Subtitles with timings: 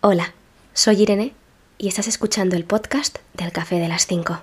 [0.00, 0.32] Hola,
[0.74, 1.34] soy Irene
[1.76, 4.40] y estás escuchando el podcast del Café de las 5.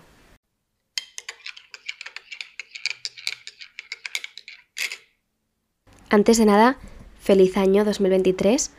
[6.10, 6.78] Antes de nada,
[7.22, 8.74] feliz año 2023.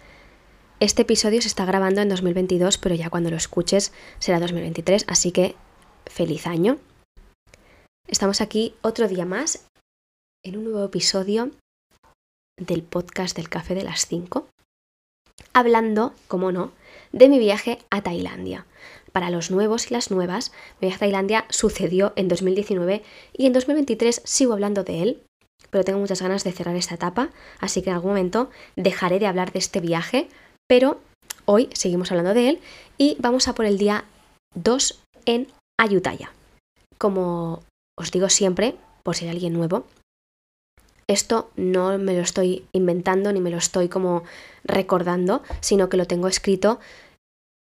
[0.79, 5.33] Este episodio se está grabando en 2022, pero ya cuando lo escuches será 2023, así
[5.33, 5.57] que
[6.05, 6.77] feliz año.
[8.07, 9.67] Estamos aquí otro día más
[10.45, 11.53] en un nuevo episodio
[12.59, 14.47] del podcast del Café de las 5,
[15.57, 16.71] hablando, como no,
[17.13, 18.67] de mi viaje a Tailandia.
[19.13, 23.55] Para los nuevos y las nuevas, mi viaje a Tailandia sucedió en 2019 y en
[23.55, 25.23] 2023 sigo hablando de él,
[25.71, 29.27] pero tengo muchas ganas de cerrar esta etapa, así que en algún momento dejaré de
[29.27, 30.29] hablar de este viaje,
[30.69, 31.01] pero
[31.47, 32.61] hoy seguimos hablando de él
[32.99, 34.05] y vamos a por el día
[34.57, 35.49] 2 en
[35.81, 36.33] Ayutthaya.
[36.99, 37.63] Como
[37.99, 39.87] os digo siempre, por si alguien nuevo,
[41.09, 44.23] esto no me lo estoy inventando ni me lo estoy como
[44.65, 46.79] recordando, sino que lo tengo escrito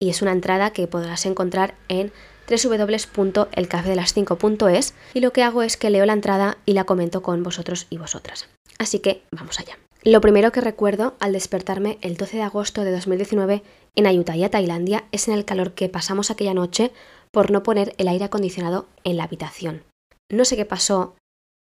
[0.01, 2.13] y es una entrada que podrás encontrar en
[2.49, 7.89] www.elcafedelas5.es y lo que hago es que leo la entrada y la comento con vosotros
[7.91, 8.49] y vosotras.
[8.79, 9.77] Así que vamos allá.
[10.05, 13.65] Lo primero que recuerdo al despertarme el 12 de agosto de 2019
[13.97, 16.93] en Ayutthaya, Tailandia, es en el calor que pasamos aquella noche
[17.33, 19.83] por no poner el aire acondicionado en la habitación.
[20.31, 21.17] No sé qué pasó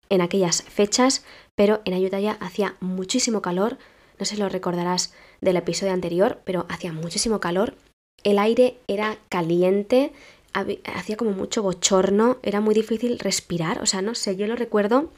[0.09, 1.23] en aquellas fechas,
[1.55, 3.77] pero en Ayutthaya hacía muchísimo calor,
[4.19, 7.75] no sé si lo recordarás del episodio anterior, pero hacía muchísimo calor,
[8.23, 10.13] el aire era caliente,
[10.53, 15.11] hacía como mucho bochorno, era muy difícil respirar, o sea, no sé, yo lo recuerdo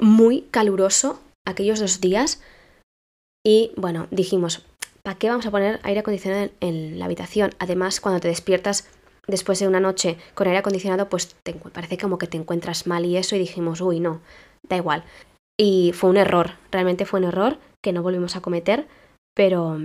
[0.00, 2.40] muy caluroso aquellos dos días.
[3.44, 4.64] Y bueno, dijimos,
[5.02, 7.52] ¿para qué vamos a poner aire acondicionado en, la habitación?
[7.58, 8.88] Además, cuando te despiertas
[9.26, 13.04] después de una noche con aire acondicionado, pues te, parece como que te encuentras mal
[13.04, 14.20] y eso y dijimos, uy, no,
[14.68, 15.04] da igual.
[15.58, 18.86] Y fue un error, realmente fue un error que no volvimos a cometer,
[19.34, 19.78] pero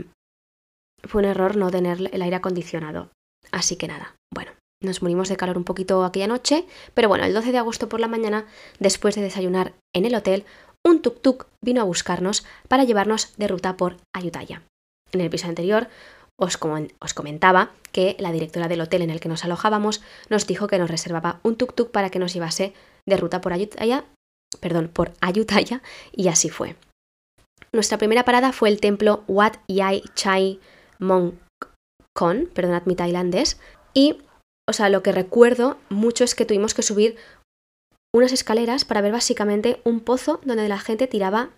[1.03, 3.09] fue un error no tener el aire acondicionado.
[3.52, 7.33] Así que nada, bueno, nos morimos de calor un poquito aquella noche, pero bueno, el
[7.33, 8.45] 12 de agosto por la mañana,
[8.80, 10.45] después de desayunar en el hotel,
[10.86, 14.64] un tuk-tuk vino a buscarnos para llevarnos de ruta por Ayutthaya.
[15.11, 15.87] En el episodio anterior
[16.42, 16.60] os,
[17.00, 20.80] os, comentaba que la directora del hotel en el que nos alojábamos nos dijo que
[20.80, 22.74] nos reservaba un tuk-tuk para que nos llevase
[23.08, 24.06] de ruta por Ayutthaya,
[24.60, 26.76] perdón, por Ayutthaya, y así fue.
[27.72, 30.60] Nuestra primera parada fue el templo Wat Yai Chai
[30.98, 31.34] Mong
[32.16, 33.60] Kon, perdonad mi tailandés,
[33.94, 34.18] y,
[34.68, 37.18] o sea, lo que recuerdo mucho es que tuvimos que subir
[38.14, 41.52] unas escaleras para ver básicamente un pozo donde la gente tiraba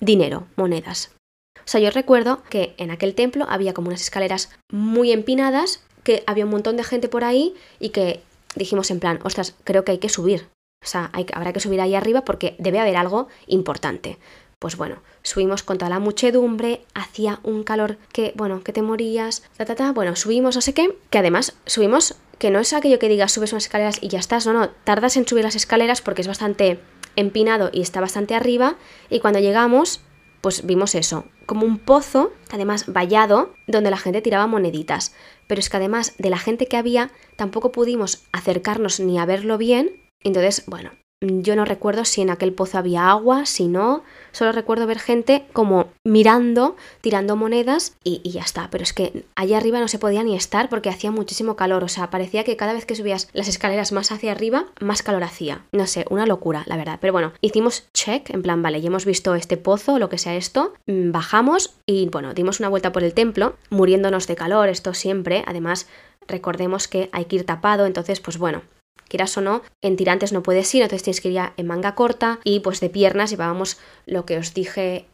[0.00, 1.14] dinero, monedas.
[1.58, 6.22] O sea, yo recuerdo que en aquel templo había como unas escaleras muy empinadas, que
[6.26, 8.22] había un montón de gente por ahí y que
[8.54, 10.48] dijimos en plan, ostras, creo que hay que subir.
[10.82, 14.18] O sea, habrá que subir ahí arriba porque debe haber algo importante.
[14.58, 19.42] Pues bueno, subimos con toda la muchedumbre, hacía un calor que, bueno, que te morías,
[19.56, 22.98] ta, ta, ta, bueno, subimos no sé qué, que además subimos, que no es aquello
[22.98, 26.02] que digas subes unas escaleras y ya estás, no, no, tardas en subir las escaleras
[26.02, 26.78] porque es bastante
[27.16, 28.76] empinado y está bastante arriba
[29.10, 30.00] y cuando llegamos,
[30.44, 35.14] pues vimos eso, como un pozo, además vallado, donde la gente tiraba moneditas.
[35.46, 39.56] Pero es que además de la gente que había, tampoco pudimos acercarnos ni a verlo
[39.56, 40.02] bien.
[40.22, 40.90] Entonces, bueno,
[41.24, 44.02] yo no recuerdo si en aquel pozo había agua, si no,
[44.32, 48.68] solo recuerdo ver gente como mirando, tirando monedas y, ya está.
[48.70, 51.84] Pero es que allá arriba no se podía ni estar porque hacía muchísimo calor.
[51.84, 55.22] O sea, parecía que cada vez que subías las escaleras más hacia arriba, más calor
[55.22, 55.64] hacía.
[55.72, 56.98] No sé, una locura, la verdad.
[57.00, 60.34] Pero bueno, hicimos check, en plan, vale, ya hemos visto este pozo, lo que sea
[60.34, 64.94] esto, mm, bajamos y bueno, dimos una vuelta por el templo, muriéndonos de calor, esto
[64.94, 65.44] siempre.
[65.46, 65.86] Además,
[66.26, 68.62] recordemos que hay que ir tapado, entonces, pues bueno,
[69.08, 72.40] quieras o no, en tirantes no puedes ir, entonces tienes que ir en manga corta
[72.44, 75.06] y pues de piernas llevábamos lo que os dije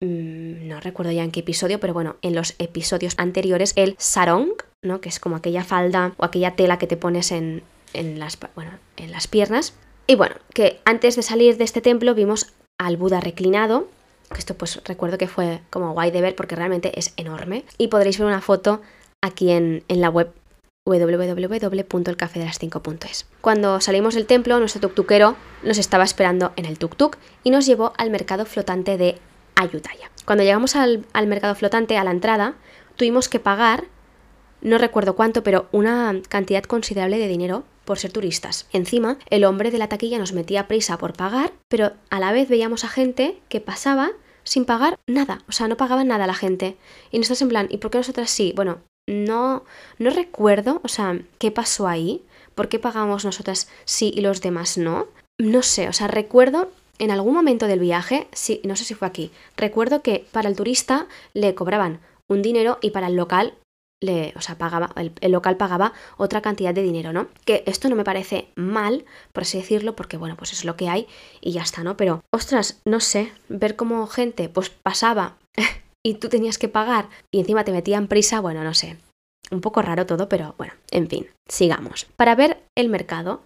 [0.00, 4.52] mm, no recuerdo ya en qué episodio, pero bueno, en los episodios anteriores, el sarong,
[4.82, 5.00] ¿no?
[5.00, 7.62] Que es como aquella falda o aquella tela que te pones en,
[7.92, 9.74] en, las, bueno, en las piernas.
[10.06, 13.88] Y bueno, que antes de salir de este templo vimos al Buda reclinado,
[14.30, 17.64] que esto pues recuerdo que fue como guay de ver porque realmente es enorme.
[17.78, 18.82] Y podréis ver una foto
[19.22, 20.32] aquí en, en la web
[20.86, 23.26] www.elcafedelas5.es.
[23.40, 27.94] Cuando salimos del templo, nuestro tuktuquero nos estaba esperando en el tuktuk y nos llevó
[27.96, 29.18] al mercado flotante de
[29.54, 30.10] Ayutthaya.
[30.26, 32.56] Cuando llegamos al, mercado flotante, a la entrada,
[32.96, 33.84] tuvimos que pagar,
[34.60, 38.68] no recuerdo cuánto, pero una cantidad considerable de dinero por ser turistas.
[38.72, 42.50] Encima, el hombre de la taquilla nos metía prisa por pagar, pero a la vez
[42.50, 44.10] veíamos a gente que pasaba
[44.42, 46.76] sin pagar nada, o sea, no pagaban nada la gente.
[47.10, 48.52] Y nosotros en plan, ¿y por qué nosotras sí?
[48.54, 49.64] Bueno, no,
[49.98, 52.22] no recuerdo, o sea, qué pasó ahí,
[52.54, 55.06] por qué pagamos nosotras sí y los demás no.
[55.38, 59.08] No sé, o sea, recuerdo en algún momento del viaje, sí, no sé si fue
[59.08, 63.54] aquí, recuerdo que para el turista le cobraban un dinero y para el local
[64.00, 67.28] le, o sea, pagaba, el, el, local pagaba otra cantidad de dinero, ¿no?
[67.44, 70.88] Que esto no me parece mal, por así decirlo, porque bueno, pues es lo que
[70.88, 71.06] hay
[71.40, 71.96] y ya está, ¿no?
[71.96, 75.36] Pero, ostras, no sé, ver cómo gente pues pasaba
[76.04, 78.98] y tú tenías que pagar y encima te metían prisa, bueno, no sé.
[79.50, 82.06] Un poco raro todo, pero bueno, en fin, sigamos.
[82.16, 83.42] Para ver el mercado,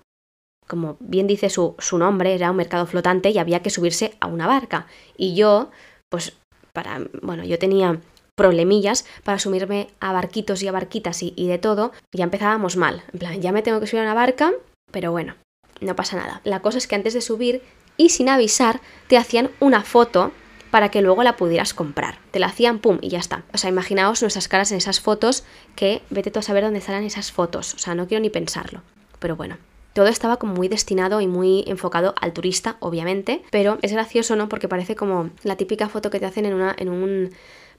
[0.67, 4.27] como bien dice su, su nombre, era un mercado flotante y había que subirse a
[4.27, 4.87] una barca.
[5.17, 5.71] Y yo,
[6.09, 6.37] pues,
[6.73, 8.01] para, bueno, yo tenía
[8.37, 13.03] problemillas para sumirme a barquitos y a barquitas y, y, de todo, ya empezábamos mal.
[13.13, 14.53] En plan, ya me tengo que subir a una barca,
[14.93, 15.35] pero bueno,
[15.81, 16.41] no pasa nada.
[16.45, 17.63] La cosa es que antes de subir
[17.97, 20.33] y sin avisar, te hacían una foto
[20.71, 22.19] para que luego la pudieras comprar.
[22.31, 23.45] Te la hacían pum y ya está.
[23.53, 25.45] O sea, imaginaos nuestras caras en esas fotos
[25.77, 27.75] que vete tú a saber dónde estarán esas fotos.
[27.75, 28.83] O sea, no quiero ni pensarlo.
[29.19, 29.59] Pero bueno,
[29.93, 34.49] todo estaba como muy destinado y muy enfocado al turista, obviamente, pero es gracioso, ¿no?
[34.49, 37.31] Porque parece como la típica foto que te hacen en, una, en un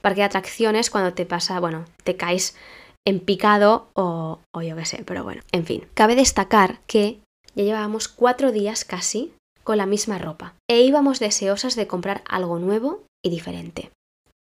[0.02, 2.56] parque de atracciones cuando te pasa, bueno, te caes
[3.06, 5.86] en picado o, o yo qué sé, pero bueno, en fin.
[5.94, 7.20] Cabe destacar que
[7.54, 9.32] ya llevábamos cuatro días casi
[9.64, 13.90] con la misma ropa e íbamos deseosas de comprar algo nuevo y diferente.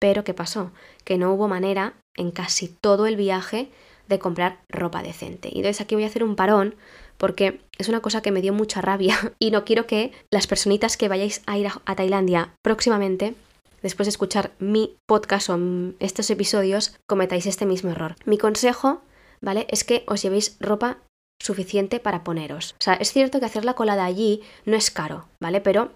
[0.01, 0.73] Pero ¿qué pasó?
[1.05, 3.71] Que no hubo manera en casi todo el viaje
[4.09, 5.49] de comprar ropa decente.
[5.53, 6.75] Y entonces aquí voy a hacer un parón
[7.17, 10.97] porque es una cosa que me dio mucha rabia y no quiero que las personitas
[10.97, 13.35] que vayáis a ir a, Tailandia próximamente
[13.83, 15.59] después de escuchar mi podcast o
[16.01, 18.17] estos episodios, cometáis este mismo error.
[18.27, 19.01] Mi consejo,
[19.41, 19.67] ¿vale?
[19.71, 20.99] Es que os llevéis ropa
[21.41, 22.75] suficiente para poneros.
[22.79, 25.61] O sea, es cierto que hacer la colada allí no es caro, ¿vale?
[25.61, 25.91] Pero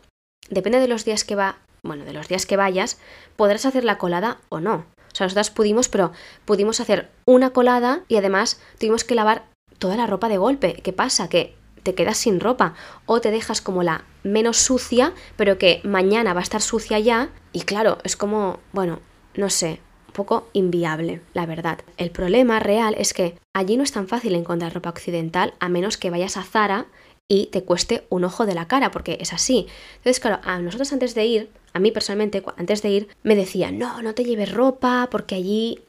[0.51, 2.99] depende de los días que va, bueno, de los días que vayas,
[3.37, 4.87] podrás hacer la colada o no.
[5.13, 6.13] O sea, nosotras pudimos, pero
[6.45, 9.45] pudimos hacer una colada y además tuvimos que lavar
[9.79, 10.75] toda la ropa de golpe.
[10.83, 11.29] ¿Qué pasa?
[11.29, 11.55] Que
[11.85, 12.75] te quedas sin ropa
[13.07, 17.29] o te dejas como la menos sucia, pero que mañana va a estar sucia ya.
[17.53, 19.01] Y claro, es como, bueno,
[19.35, 19.81] no sé,
[20.15, 21.81] poco inviable, la verdad.
[21.99, 25.99] El problema real es que allí no es tan fácil encontrar ropa occidental a menos
[25.99, 26.87] que vayas a Zara
[27.29, 29.67] y te cueste un ojo de la cara, porque es así.
[29.97, 33.79] Entonces, claro, a nosotros antes de ir, a mí personalmente, antes de ir, me decían,
[33.79, 35.81] no, no te lleves ropa, porque allí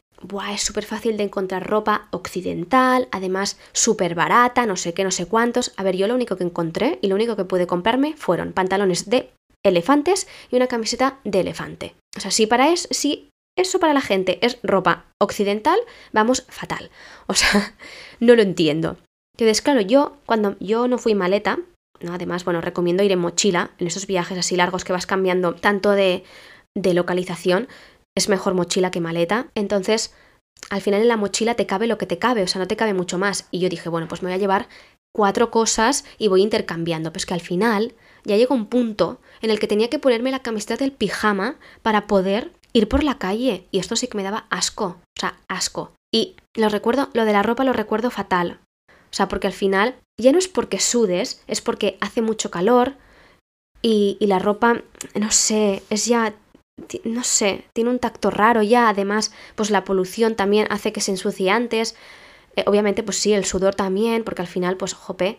[0.52, 5.26] es súper fácil de encontrar ropa occidental, además súper barata, no sé qué, no sé
[5.26, 5.72] cuántos.
[5.76, 9.08] A ver, yo lo único que encontré y lo único que pude comprarme fueron pantalones
[9.08, 9.30] de
[9.62, 11.94] elefantes y una camiseta de elefante.
[12.16, 15.78] O sea, si para es, si eso para la gente es ropa occidental,
[16.12, 16.90] vamos fatal.
[17.26, 17.74] O sea,
[18.20, 18.98] no lo entiendo.
[19.34, 21.58] Entonces, claro, yo cuando yo no fui maleta,
[22.00, 22.12] ¿no?
[22.12, 25.90] además, bueno, recomiendo ir en mochila, en esos viajes así largos que vas cambiando tanto
[25.90, 26.24] de,
[26.74, 27.68] de localización,
[28.16, 29.48] es mejor mochila que maleta.
[29.54, 30.14] Entonces,
[30.70, 32.76] al final en la mochila te cabe lo que te cabe, o sea, no te
[32.76, 33.48] cabe mucho más.
[33.50, 34.68] Y yo dije, bueno, pues me voy a llevar
[35.14, 37.12] cuatro cosas y voy intercambiando.
[37.12, 37.94] Pues que al final
[38.24, 42.06] ya llegó un punto en el que tenía que ponerme la camiseta del pijama para
[42.06, 43.66] poder ir por la calle.
[43.70, 44.84] Y esto sí que me daba asco.
[45.16, 45.92] O sea, asco.
[46.14, 48.60] Y lo recuerdo, lo de la ropa lo recuerdo fatal.
[48.88, 52.94] O sea, porque al final ya no es porque sudes, es porque hace mucho calor
[53.82, 54.82] y, la ropa,
[55.14, 56.34] no sé, es ya,
[57.04, 58.88] no sé, tiene un tacto raro ya.
[58.88, 61.96] Además, pues la polución también hace que se ensucie antes.
[62.56, 65.38] Eh, obviamente, pues sí, el sudor también, porque al final, pues, jope,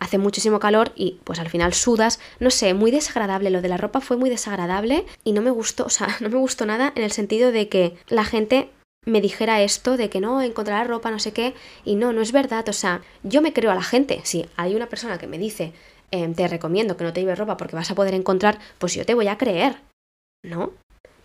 [0.00, 2.18] hace muchísimo calor y pues al final sudas.
[2.40, 3.50] No sé, muy desagradable.
[3.50, 6.38] Lo de la ropa fue muy desagradable y no me gustó, o sea, no me
[6.38, 8.70] gustó nada en el sentido de que la gente
[9.04, 11.54] me dijera esto de que no, encontrará ropa, no sé qué,
[11.84, 14.74] y no, no es verdad, o sea, yo me creo a la gente, si hay
[14.74, 15.72] una persona que me dice,
[16.10, 19.06] eh, te recomiendo que no te lleves ropa porque vas a poder encontrar, pues yo
[19.06, 19.76] te voy a creer,
[20.44, 20.72] ¿no?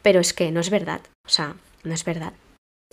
[0.04, 2.34] Pero es que no es verdad, o sea, no es verdad.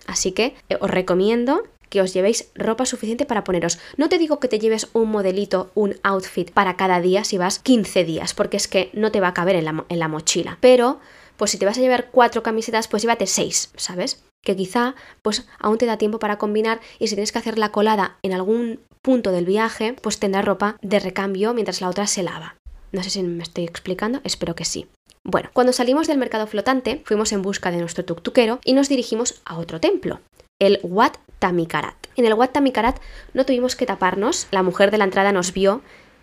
[0.07, 3.79] Así que eh, os recomiendo que os llevéis ropa suficiente para poneros.
[3.97, 7.59] No te digo que te lleves un modelito, un outfit para cada día si vas
[7.59, 10.57] 15 días, porque es que no te va a caber en la, en la mochila.
[10.61, 10.99] Pero,
[11.37, 14.23] pues si te vas a llevar cuatro camisetas, pues llévate seis, ¿sabes?
[14.43, 17.71] Que quizá, pues aún te da tiempo para combinar y si tienes que hacer la
[17.71, 22.23] colada en algún punto del viaje, pues tendrás ropa de recambio mientras la otra se
[22.23, 22.55] lava.
[22.91, 24.87] No sé si me estoy explicando, espero que sí.
[25.23, 29.41] Bueno, cuando salimos del mercado flotante, fuimos en busca de nuestro tuktukero y nos dirigimos
[29.45, 30.21] a otro templo,
[30.59, 31.95] el Wat Tamikarat.
[32.15, 32.99] En el Wat Tamikarat
[33.33, 35.81] no tuvimos que taparnos, la mujer de la entrada nos vio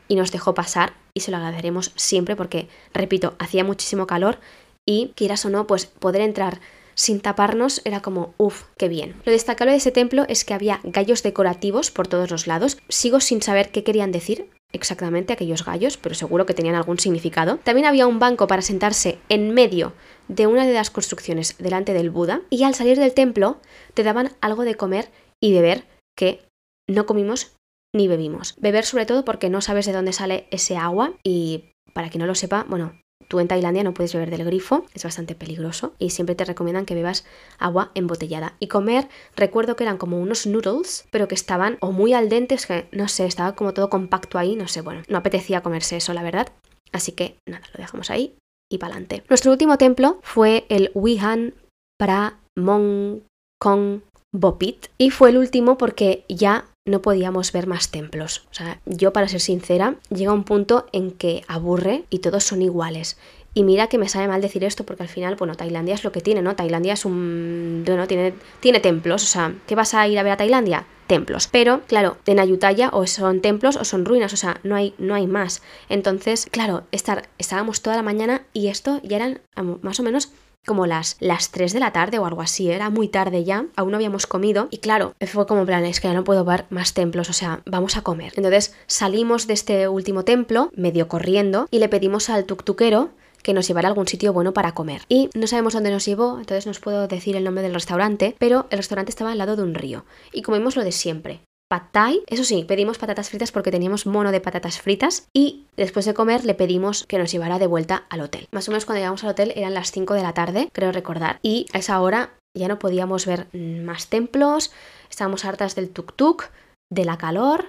[0.08, 4.38] y nos dejó pasar y se lo agradeceremos siempre porque, repito, hacía muchísimo calor
[4.84, 6.60] y quieras o no, pues poder entrar
[6.94, 9.16] sin taparnos era como, uff, qué bien.
[9.24, 12.78] Lo destacable de ese templo es que había gallos decorativos por todos los lados.
[12.88, 17.58] Sigo sin saber qué querían decir exactamente aquellos gallos, pero seguro que tenían algún significado.
[17.64, 19.92] También había un banco para sentarse en medio
[20.28, 23.60] de una de las construcciones delante del Buda y al salir del templo
[23.94, 25.10] te daban algo de comer
[25.42, 25.84] y beber
[26.16, 26.44] que
[26.88, 27.54] no comimos
[27.94, 28.54] ni bebimos.
[28.58, 32.26] Beber sobre todo porque no sabes de dónde sale ese agua y para quien no
[32.26, 36.10] lo sepa, bueno, tú en Tailandia no puedes beber del grifo, es bastante peligroso y
[36.10, 37.24] siempre te recomiendan que bebas
[37.58, 38.54] agua embotellada.
[38.60, 42.54] Y comer, recuerdo que eran como unos noodles, pero que estaban o muy al dente,
[42.54, 45.96] es que no sé, estaba como todo compacto ahí, no sé, bueno, no apetecía comerse
[45.96, 46.48] eso, la verdad.
[46.92, 48.36] Así que nada, lo dejamos ahí
[48.70, 49.22] y para adelante.
[49.28, 51.54] Nuestro último templo fue el Wihan
[51.98, 53.20] para Mong
[53.60, 54.00] Kong
[54.34, 58.46] Bopit y fue el último porque ya no podíamos ver más templos.
[58.50, 62.62] O sea, yo para ser sincera, llega un punto en que aburre y todos son
[62.62, 63.18] iguales.
[63.56, 66.12] Y mira que me sabe mal decir esto porque al final, bueno, Tailandia es lo
[66.12, 66.54] que tiene, ¿no?
[66.54, 67.84] Tailandia es un...
[67.86, 70.84] bueno, tiene, tiene templos, o sea, ¿qué vas a ir a ver a Tailandia?
[71.06, 71.48] Templos.
[71.50, 75.14] Pero, claro, en Ayutthaya o son templos o son ruinas, o sea, no hay, no
[75.14, 75.62] hay más.
[75.88, 79.40] Entonces, claro, estar, estábamos toda la mañana y esto ya eran
[79.80, 80.32] más o menos
[80.66, 83.90] como las, las 3 de la tarde o algo así, era muy tarde ya, aún
[83.90, 86.66] no habíamos comido y claro, fue como en plan, es que ya no puedo ver
[86.68, 88.34] más templos, o sea, vamos a comer.
[88.36, 93.12] Entonces salimos de este último templo, medio corriendo, y le pedimos al tuktukero
[93.46, 95.02] que nos llevara a algún sitio bueno para comer.
[95.08, 98.34] Y no sabemos dónde nos llevó, entonces no os puedo decir el nombre del restaurante,
[98.40, 100.04] pero el restaurante estaba al lado de un río.
[100.32, 102.22] Y comimos lo de siempre, pad thai.
[102.26, 106.44] Eso sí, pedimos patatas fritas porque teníamos mono de patatas fritas y después de comer
[106.44, 108.48] le pedimos que nos llevara de vuelta al hotel.
[108.50, 111.38] Más o menos cuando llegamos al hotel eran las 5 de la tarde, creo recordar,
[111.40, 114.72] y a esa hora ya no podíamos ver más templos,
[115.08, 116.48] estábamos hartas del tuk-tuk,
[116.90, 117.66] de la calor,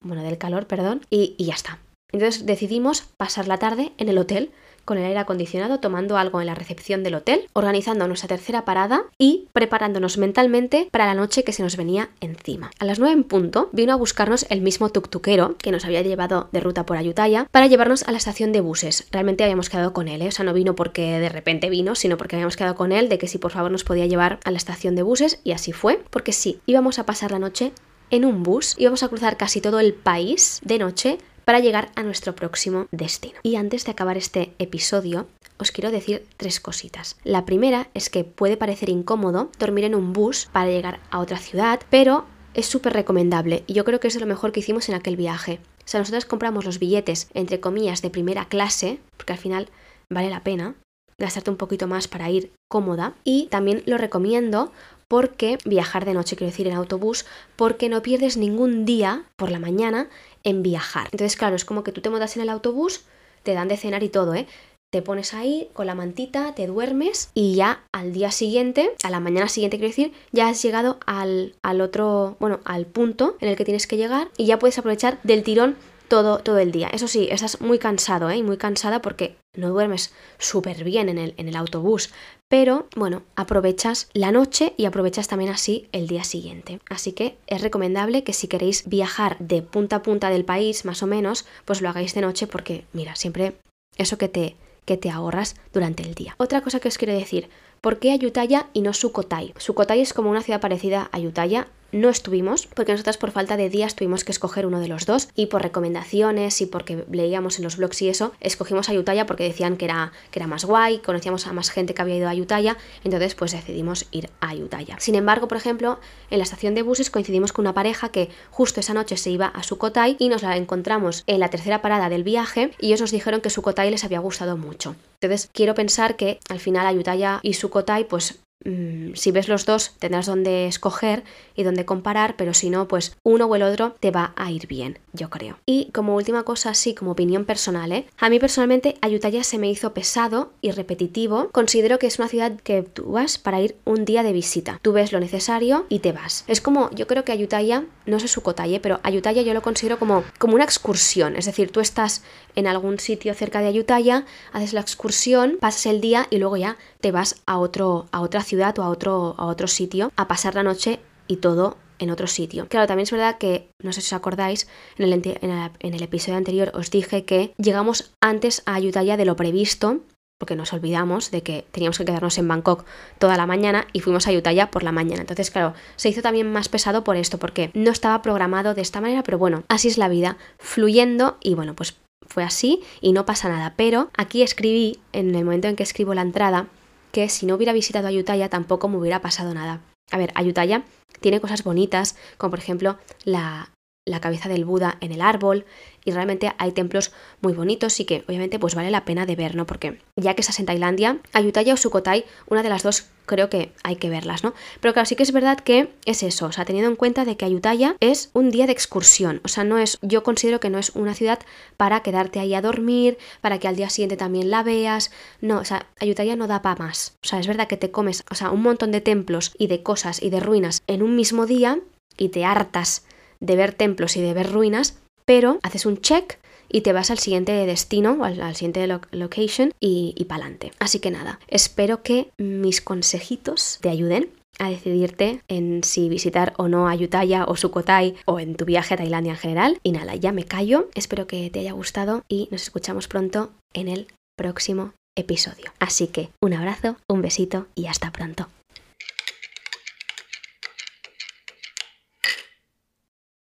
[0.00, 1.80] bueno, del calor, perdón, y, y ya está.
[2.12, 4.52] Entonces decidimos pasar la tarde en el hotel
[4.88, 9.02] con el aire acondicionado, tomando algo en la recepción del hotel, organizando nuestra tercera parada
[9.18, 12.70] y preparándonos mentalmente para la noche que se nos venía encima.
[12.78, 16.48] A las 9 en punto vino a buscarnos el mismo tuktukero que nos había llevado
[16.52, 19.06] de ruta por Ayutthaya para llevarnos a la estación de buses.
[19.12, 20.28] Realmente habíamos quedado con él, ¿eh?
[20.28, 23.18] o sea, no vino porque de repente vino, sino porque habíamos quedado con él de
[23.18, 26.02] que si por favor nos podía llevar a la estación de buses y así fue,
[26.08, 27.72] porque sí, íbamos a pasar la noche
[28.10, 31.18] en un bus, íbamos a cruzar casi todo el país de noche
[31.48, 33.38] para llegar a nuestro próximo destino.
[33.42, 37.16] Y antes de acabar este episodio, os quiero decir tres cositas.
[37.24, 41.38] La primera es que puede parecer incómodo dormir en un bus para llegar a otra
[41.38, 44.94] ciudad, pero es súper recomendable y yo creo que es lo mejor que hicimos en
[44.94, 45.58] aquel viaje.
[45.78, 49.70] O sea, nosotros compramos los billetes, entre comillas, de primera clase, porque al final
[50.10, 50.74] vale la pena
[51.18, 53.14] gastarte un poquito más para ir cómoda.
[53.24, 54.70] Y también lo recomiendo
[55.08, 57.24] porque viajar de noche, quiero decir, en autobús,
[57.56, 60.08] porque no pierdes ningún día por la mañana
[60.48, 61.08] en viajar.
[61.12, 63.02] Entonces, claro, es como que tú te montas en el autobús,
[63.42, 64.46] te dan de cenar y todo, ¿eh?
[64.90, 69.20] Te pones ahí con la mantita, te duermes y ya al día siguiente, a la
[69.20, 73.56] mañana siguiente quiero decir, ya has llegado al, al otro, bueno, al punto en el
[73.56, 75.76] que tienes que llegar y ya puedes aprovechar del tirón
[76.08, 76.88] todo, todo el día.
[76.88, 78.42] Eso sí, estás muy cansado, ¿eh?
[78.42, 82.10] Muy cansada porque no duermes súper bien en el, en el autobús.
[82.48, 86.80] Pero bueno, aprovechas la noche y aprovechas también así el día siguiente.
[86.88, 91.02] Así que es recomendable que si queréis viajar de punta a punta del país, más
[91.02, 93.58] o menos, pues lo hagáis de noche porque, mira, siempre
[93.96, 96.34] eso que te, que te ahorras durante el día.
[96.38, 97.50] Otra cosa que os quiero decir,
[97.82, 99.52] ¿por qué Ayutthaya y no Sukhothai?
[99.58, 103.70] Sukhothai es como una ciudad parecida a Ayutthaya, no estuvimos, porque nosotras por falta de
[103.70, 107.64] días tuvimos que escoger uno de los dos y por recomendaciones y porque leíamos en
[107.64, 111.46] los blogs y eso, escogimos Ayutthaya porque decían que era, que era más guay, conocíamos
[111.46, 114.96] a más gente que había ido a Ayutthaya, entonces pues decidimos ir a Ayutthaya.
[114.98, 115.98] Sin embargo, por ejemplo,
[116.30, 119.46] en la estación de buses coincidimos con una pareja que justo esa noche se iba
[119.46, 123.10] a Sukhothai y nos la encontramos en la tercera parada del viaje y ellos nos
[123.10, 124.94] dijeron que Sukhothai les había gustado mucho.
[125.20, 129.92] Entonces quiero pensar que al final Ayutthaya y Sukhothai pues Mm, si ves los dos
[129.98, 131.22] tendrás donde escoger
[131.54, 134.66] y donde comparar, pero si no, pues uno o el otro te va a ir
[134.66, 135.58] bien, yo creo.
[135.64, 138.06] Y como última cosa, así como opinión personal, ¿eh?
[138.18, 141.48] a mí personalmente Ayutthaya se me hizo pesado y repetitivo.
[141.50, 144.80] Considero que es una ciudad que tú vas para ir un día de visita.
[144.82, 146.44] Tú ves lo necesario y te vas.
[146.46, 149.98] Es como, yo creo que Ayutthaya, no sé su cotalle, pero Ayutthaya yo lo considero
[149.98, 151.36] como, como una excursión.
[151.36, 152.22] Es decir, tú estás
[152.56, 156.76] en algún sitio cerca de Ayutthaya, haces la excursión, pasas el día y luego ya
[157.00, 160.54] te vas a, otro, a otra ciudad o a otro, a otro sitio a pasar
[160.54, 162.68] la noche y todo en otro sitio.
[162.68, 166.38] Claro, también es verdad que, no sé si os acordáis, en el, en el, episodio
[166.38, 170.00] anterior os dije que llegamos antes a Ayutthaya de lo previsto,
[170.38, 172.84] porque nos olvidamos de que teníamos que quedarnos en Bangkok
[173.18, 175.22] toda la mañana y fuimos a Ayutthaya por la mañana.
[175.22, 179.00] Entonces, claro, se hizo también más pesado por esto, porque no estaba programado de esta
[179.00, 181.96] manera, pero bueno, así es la vida, fluyendo y bueno, pues
[182.28, 183.74] fue así y no pasa nada.
[183.76, 186.68] Pero aquí escribí, en el momento en que escribo la entrada,
[187.12, 189.80] que si no hubiera visitado Ayutthaya tampoco me hubiera pasado nada.
[190.10, 190.82] A ver, Ayutthaya
[191.20, 193.70] tiene cosas bonitas, como por ejemplo la,
[194.08, 195.64] la cabeza del Buda en el árbol
[196.04, 199.54] y realmente hay templos muy bonitos y que obviamente pues vale la pena de ver,
[199.54, 199.66] ¿no?
[199.66, 203.72] Porque ya que estás en Tailandia, Ayutthaya o Sukhothai, una de las dos creo que
[203.84, 204.54] hay que verlas, ¿no?
[204.80, 207.36] Pero claro, sí que es verdad que es eso, o sea, teniendo en cuenta de
[207.36, 210.78] que Ayutthaya es un día de excursión, o sea, no es, yo considero que no
[210.78, 211.38] es una ciudad
[211.76, 215.10] para quedarte ahí a dormir, para que al día siguiente también la veas,
[215.42, 218.24] no, o sea, Ayutthaya no da para más, o sea, es verdad que te comes,
[218.30, 221.44] o sea, un montón de templos y de cosas y de ruinas en un mismo
[221.44, 221.78] día
[222.16, 223.04] y te hartas
[223.40, 226.38] de ver templos y de ver ruinas, pero haces un check
[226.70, 230.72] y te vas al siguiente destino, al, al siguiente location y, y pa'lante.
[230.78, 236.68] Así que nada, espero que mis consejitos te ayuden a decidirte en si visitar o
[236.68, 239.80] no Ayutthaya o Sukhothai o en tu viaje a Tailandia en general.
[239.82, 243.88] Y nada, ya me callo, espero que te haya gustado y nos escuchamos pronto en
[243.88, 245.72] el próximo episodio.
[245.78, 248.48] Así que un abrazo, un besito y hasta pronto.